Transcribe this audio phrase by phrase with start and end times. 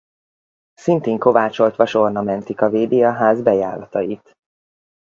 [0.73, 4.31] Szintén kovácsoltvas ornamentika védi a ház bejáratait.